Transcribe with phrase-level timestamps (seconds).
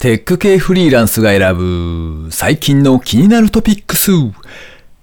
[0.00, 4.12] テック系フリーランスが選ぶ最近の気になるトピックス。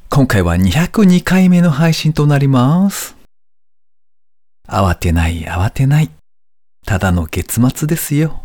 [0.10, 3.16] 今回は202回目の配信となります。
[4.68, 6.10] 慌てない慌てない。
[6.84, 8.42] ただの月末ですよ。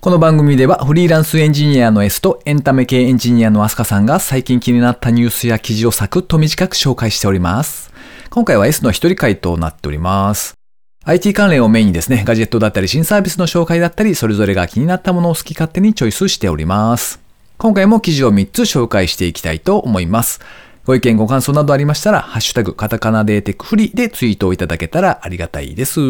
[0.00, 7.92] この番組ではフリーランスエンジニアの S とエンタメ系エンジニアのアスカさんが最近気になったニュースや記事をサクッと短く紹介しております。
[8.30, 10.59] 今回は S の一人回となっております。
[11.02, 17.20] IT 関連をメインにですね、ガジェットだったり新サービスの紹介だったり、それぞれが気になったものを好き勝手にチョイスしております。
[17.56, 20.40] 今回も記事を3つ紹介していきたいと思います。
[20.84, 26.00] ご意見ご感想などありましたら、ハッシュタグカタカナでテクフリでツイートをいただけたらありがたいです。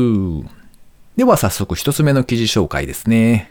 [1.17, 3.51] では早速一つ目の記事紹介ですね。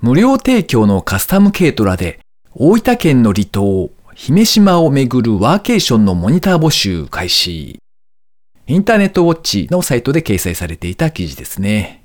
[0.00, 2.20] 無料提供のカスタム軽トラで
[2.54, 7.78] 大分県の離島、姫島をめぐるワーケーションのモニター募集開始。
[8.70, 12.04] インターネットウォッチのサイトで掲載されていた記事ですね。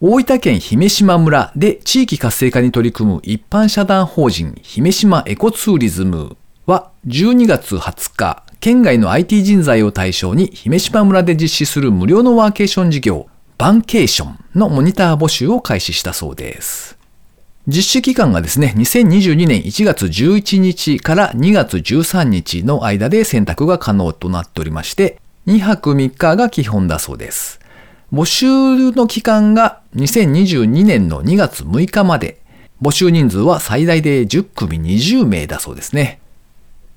[0.00, 16.96] 大分県姫島村で地域活性化に取り組む一般社団法人姫島エコツーリズムは12月20日、県外の IT 人材を対象に姫島村で実施する無料のワーケーション事業、バンケーションのモニター募集を開始したそうです。
[17.66, 27.60] 実施期間がですね、2022年1月11日から2月13日の間で選択が可能となっておりまして、2泊3日が基本だそうです。
[28.12, 32.40] 募集の期間が2022年の2月6日まで、
[32.80, 36.20] 募集人数は最大で10組20名だそうですね。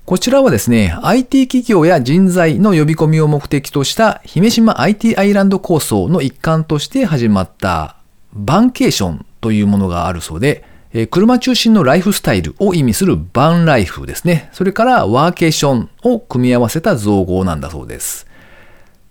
[0.05, 7.97] こちらはですね、IT 企業や人材の呼び込みを目的とした姫島 IT アイランド構想の一環として始まった
[8.31, 10.63] バンケーションというものがあるそうで、
[11.11, 14.49] 車中心のライフスタイルを意味するバンライフですね。
[14.53, 18.25] それからワーケーションを組み合わせた造語なんだそうです。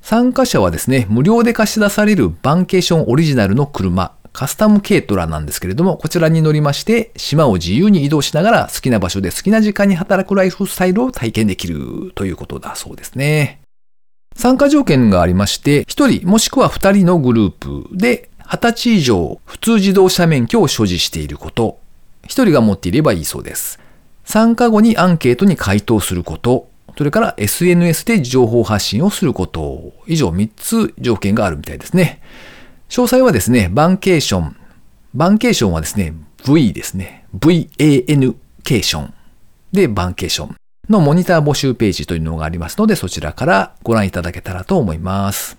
[0.09, 13.63] 参加者はですね、無料で貸し出されるバンケーションオリジナルの車、カスタム軽トラなんですけれども、こちらに乗りまして、島を自由に移動しながら好きな場所で好きな時間に働くライフスタイルを体験できるということだそうですね。
[14.37, 21.81] 参加条件がありまして、1人もしくは2人のグループで、20歳以上普通自動車免許を所持していること、
[22.27, 23.81] 1人が持っていればいいそうです。
[24.25, 32.23] 参加後にアンケートに回答すること、それから SNS で情報発信をすること、以上3つ条件があるみたいですね。
[32.89, 34.57] 詳細はですね、バンケーション。
[35.15, 36.15] バンケーションはですね、
[36.47, 37.27] V ですね。
[37.39, 39.15] VAN ケーション
[39.73, 40.57] でバンケーション
[40.89, 45.59] のモニター募集ページというのがありますので、そちらからご覧いただけたらと思います。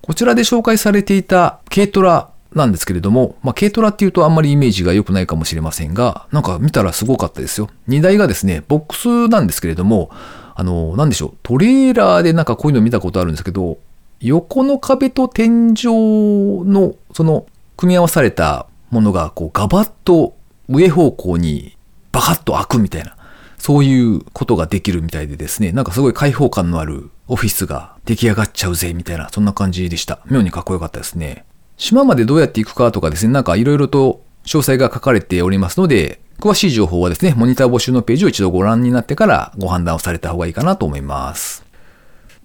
[0.00, 7.70] こちらで紹介されていた軽トラなんですけれども、まあ、軽トラっていうとあんまりイメージが良くないかもしれませんが、なんか見たらすごかったですよ。
[7.86, 10.10] 荷台がですね、ボックスなんですけれども、
[10.54, 13.78] あの、なんでしょう、トレーラーでなんかこういうの見たことあるんですけど、
[14.20, 17.46] 横の壁と天井のその
[17.76, 20.36] 組み合わされたものがこうガバッと
[20.68, 21.76] 上方向に
[22.12, 23.16] バカッと開くみたいな、
[23.58, 30.20] そういうことができるみたいでですね、なんかすごい開放感のあるオフィスが出来上がっちゃうぜみたいな、そんな感じでした。
[30.30, 31.44] 妙にかっこよかったですね。
[31.76, 41.64] 島までどうやって行くかとかですね、なんかいろいろと詳細が書かれておりますので、詳しい情報はですね、モニター募集のページを一度ご覧になってからご判断をされた方がいいかなと思います。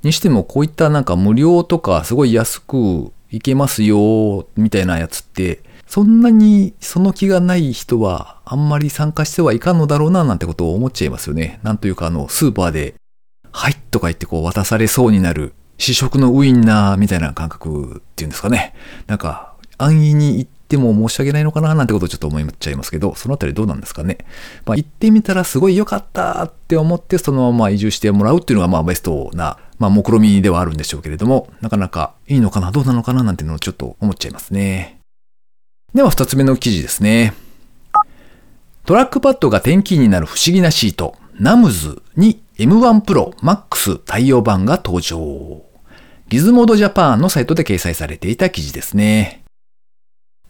[0.04, 11.60] にしてもこういったなんか無料とかすごい安く行けますよみたいなやつって、そんなにその気がない人はあんまり参加してはいかんのだろうななんてことを思っちゃいますよね。
[11.64, 12.96] なんというかあの、スーパーで、
[13.52, 18.76] はいとか言ってこう渡されそうになる試食のウインナーみたいな感覚っていうんですかね。
[19.08, 24.20] なんか、安易に行っても申し訳ないのかななんてことをちょっと思っちゃいますけど、そのあたりどうなんですかね。
[24.66, 35.00] まあ行ってみたらすごい良かったって思ってそのまま移住してもらうっていうのがまあベストな、まあ目論みではあるんでしょうけれども、なかなかいいのかなどうなのかななんていうのをちょっと思っちゃいますね。
[35.94, 37.34] では二つ目の記事ですね。
[38.86, 45.62] トラックパッドがテンキーになる不思議なシート、 NUMS に M1 Pro Max 対応版が登場。
[46.30, 49.44] ギズモードジャパンのサイトで掲載されていた記事ですね。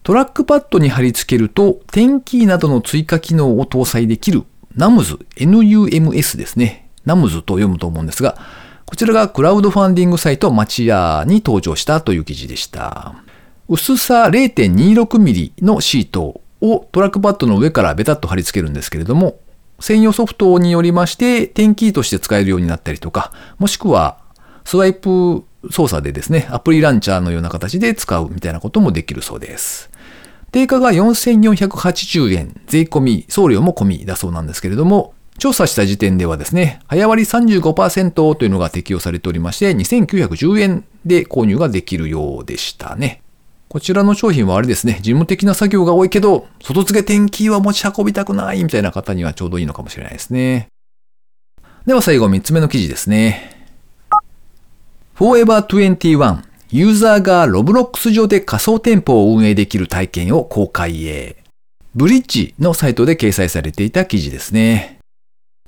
[0.08, 4.44] トラックパッドに貼り付けると、テンキーなどの追加機能を搭載できる
[4.78, 6.90] NAMS、NUMS ですね。
[7.06, 8.38] NAMS と読むと思うんですが、
[8.86, 13.16] こちらがクラウドファンディングサイトマチヤに登場したという記事でした。
[13.68, 19.42] 薄さ 0.26mm のシートをトラックパッドの上からベタッと貼り付けるんですけれども、
[19.82, 24.20] 専用ソフトによりまして、点キーとして使えるようになったりとか、もしくは
[24.64, 29.90] スワイプ操作でですね、アプリランチャーのような形で使うみたいなこともできるそうです。
[30.58, 43.22] 定価が4480円、税込み、送料も込みだそうなんですけれども、調査した時点ではですね、早割り35%というのが適用されておりまして、2910円で購入ができるようでしたね。
[43.70, 50.70] こちらの商品はあれですね、事務的な作業が多いけど、外付け天気は持ち運びたくないみたいな方にはちょうどいいのかもしれないですね。
[51.86, 53.68] では最後3つ目の記事ですね。
[55.18, 61.38] Forever21 ユーザーがロブロックス上で仮想店舗を運営できる体験を公開へ。
[61.96, 65.00] ブリッジのサイトで掲載されていた記事ですね。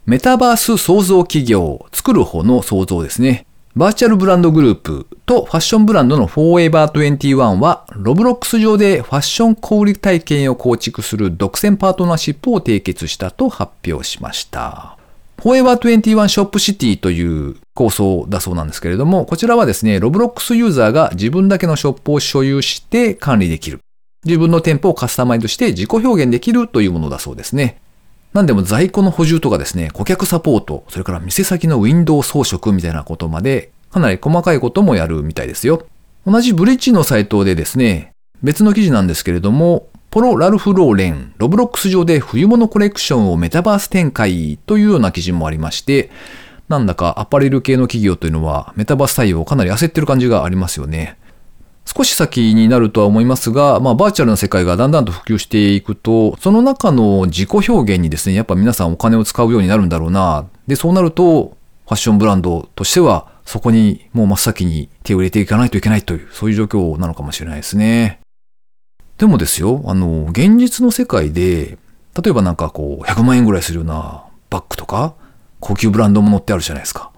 [0.06, 3.46] メタバース創造企業、作る方の創造ですね。
[3.78, 14.99] バーチャルブランドグループとファッションブランドの Forever21 は、 Roblox 上でファッション小売体験を構築する独占パートナーシップを締結したと発表しました。
[15.40, 23.80] Forever21 ショップシティという構想だそうなんですけれども、こちらはですね、 Roblox ユーザーが自分だけのショップを所有して管理できる。
[24.26, 27.78] 自分の店舗をカスタマイズして自己表現できるというものだそうですね。
[28.34, 35.86] なんでも在庫の補充とかですね、顧客サポート、それから店先のウィンドウ装飾みたいなことまで、かなり細かいこともやるみたいですよ。
[36.28, 38.12] 同じブリッジのサイトでですね、
[38.44, 46.10] 別の記事なんですけれども、ポロ・ラルフ・ローレン、ロブロックス上で冬物コレクションをメタバース展開というような記事もありまして、
[46.68, 51.20] なんだかアパレル系の企業というのはメタバース対応かなり焦ってる感じがありますよね。
[51.86, 60.46] 少し先になるとは思いますが、まあ、バーチャルな世界がだんだんと普及していくと、その中の自己表現にですね、やっぱ皆さんお金を使うようになるんだろうな。
[60.68, 68.19] で、そうなると、ファッションブランドとしては、そこにもう真っ先に手を入れていかないといけないという、そういう状況なのかもしれないですね。
[69.20, 71.78] でもですよ、あの、現実の世界で、
[72.22, 75.14] 例えばなんかこう、100万円ぐらいするようなバッグとか、
[75.60, 77.12] 高級ブランドものってあるじゃないですか。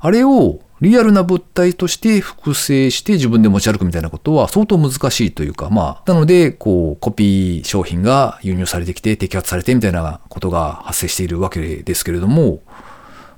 [0.00, 12.62] あれをリアルな物体として複製して自分で持ち歩くみたいなことは相当難しいというか、まあ、なので、こう、コピー商品が輸入されてきて摘発されてみたいなことが発生しているわけですけれども、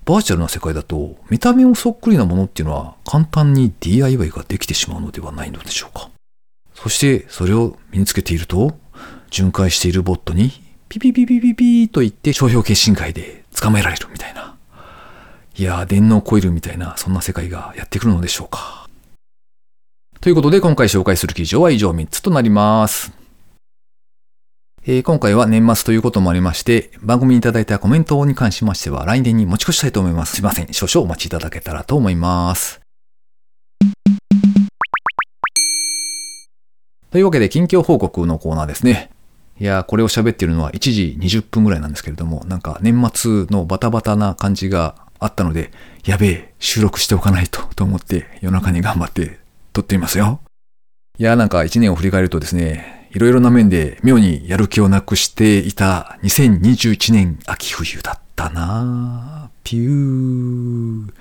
[0.05, 6.11] バーチャルな世界だと見た目もそっくりなものっていうのは簡単に DIY ができてしまうのではないのでしょうか。
[6.77, 8.79] そしてそれを身につけていると、
[9.31, 10.53] 巡回しているボットに
[10.89, 14.57] ピピピピピピと言って商標決心会で捕まえられるみたいな。
[15.59, 18.89] いやー、電脳コイルみたいな、そんな世界がやってくるのでしょうか。
[20.21, 23.13] ということで今回紹介する記事は以上3つとなります。
[24.87, 30.37] えー、今回は年末ということもありまして、番組にいただいたコメントに関しましては来年に持ち越したいと思います。
[30.37, 30.73] すいません。
[30.73, 32.86] 少々お待ちいただけたらと思います。
[37.11, 39.11] というわけで、近況報告のコーナーですね。
[39.59, 45.71] いやこれを喋っているのは1時20分ぐらいなんですけれども、なんか年末のバタバタな感じがあったので、
[46.05, 49.39] やべえ、収録しておかないと、と思って夜中に頑張って
[49.73, 50.41] 撮っていますよ。
[51.19, 61.13] いやなんか1年を振り返るとですね、いろいろな面で妙にやる気をなくしていた2021年秋冬だったなピュー。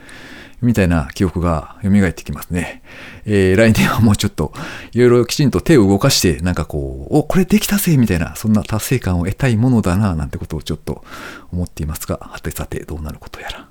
[0.65, 2.81] みたいな記憶が蘇ってきますね。
[3.25, 4.53] えー、来年はもうちょっと、
[4.91, 11.03] いろいろきちんと手を動かして、なんかこう、お、これできたぜみたいな、そんな達成感を得たいものだな、なんてことをちょっと
[11.51, 13.69] 思っていますが、はてさてどうなることやら。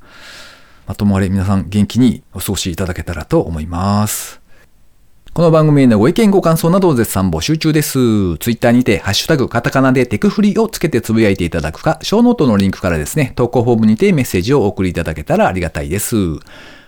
[0.86, 4.44] まともあれ皆さん元気にお過ごしいただけたらと思います。
[5.34, 8.38] この番組へのご意見ご感想などを絶賛募集中です。
[8.38, 16.14] ツイッターにて、ハッシュタグ、カタカナでテクフリをつけてつぶやいていただくか、ショーノートのリンクからですね、投稿フォームにてメッセージをお送りいただけたらありがたいです。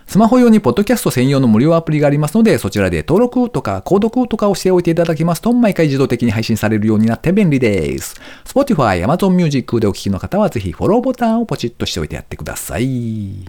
[0.07, 8.15] スマホ用にポッドキャスト専用の無料アプリがありますので、そちらで登録とか購読とかをしておいていただきますと、毎回自動的に配信されるようになって便利です。
[8.45, 13.45] Spotify、Amazon Music でお聴きの方は、ぜひフォローボタンをポチッとしておいてやってください。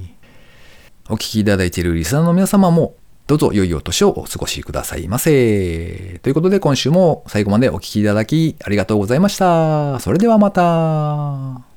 [1.08, 2.94] お聴きいただいているリスナーの皆様も、
[3.28, 6.18] どうぞ良いお年をお過ごしくださいませ。
[6.22, 10.00] ということで今週も最後までお聴きいただきありがとうございました。
[10.00, 11.67] それではまた。